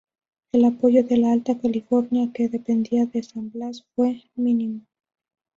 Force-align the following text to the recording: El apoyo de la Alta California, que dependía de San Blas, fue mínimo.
El 0.51 0.65
apoyo 0.65 1.03
de 1.03 1.15
la 1.17 1.31
Alta 1.31 1.59
California, 1.59 2.31
que 2.33 2.49
dependía 2.49 3.05
de 3.05 3.21
San 3.21 3.51
Blas, 3.51 3.85
fue 3.95 4.23
mínimo. 4.33 4.81